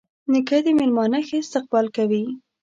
نیکه 0.31 0.57
له 0.65 0.71
میلمانه 0.79 1.19
ښه 1.27 1.35
استقبال 1.43 1.85
کوي. 1.97 2.23